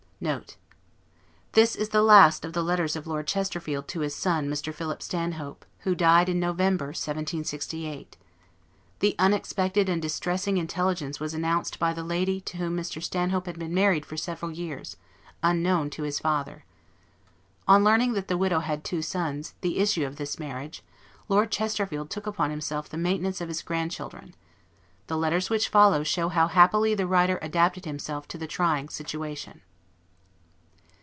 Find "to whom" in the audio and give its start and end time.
12.41-12.77